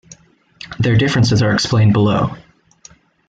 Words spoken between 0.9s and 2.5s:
differences are explained below.